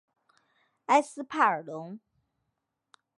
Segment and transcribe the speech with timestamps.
[0.87, 1.99] 埃斯帕尔龙。